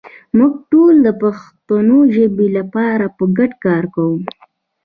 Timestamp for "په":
3.17-3.23